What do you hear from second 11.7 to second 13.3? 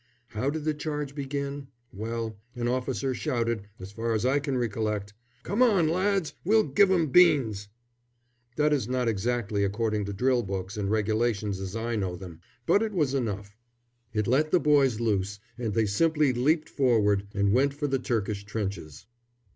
I know them; but it was